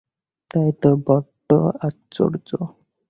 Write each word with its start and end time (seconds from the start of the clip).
তাই 0.51 0.69
তো, 0.81 0.89
বড়ো 1.05 1.57
আশ্চর্য! 1.85 2.49